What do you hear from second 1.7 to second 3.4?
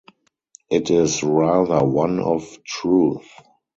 one of "truth".